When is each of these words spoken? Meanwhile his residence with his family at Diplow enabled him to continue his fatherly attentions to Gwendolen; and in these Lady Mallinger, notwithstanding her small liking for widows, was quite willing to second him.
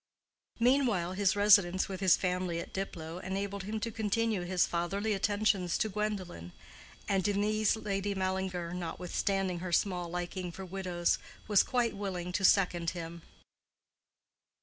Meanwhile 0.59 1.13
his 1.13 1.35
residence 1.35 1.87
with 1.87 1.99
his 1.99 2.17
family 2.17 2.59
at 2.59 2.73
Diplow 2.73 3.19
enabled 3.19 3.61
him 3.65 3.79
to 3.81 3.91
continue 3.91 4.41
his 4.41 4.65
fatherly 4.65 5.13
attentions 5.13 5.77
to 5.77 5.89
Gwendolen; 5.89 6.53
and 7.07 7.27
in 7.27 7.41
these 7.41 7.75
Lady 7.75 8.15
Mallinger, 8.15 8.73
notwithstanding 8.73 9.59
her 9.59 9.71
small 9.71 10.09
liking 10.09 10.51
for 10.51 10.65
widows, 10.65 11.19
was 11.47 11.61
quite 11.61 11.95
willing 11.95 12.31
to 12.31 12.43
second 12.43 12.89
him. 12.97 13.21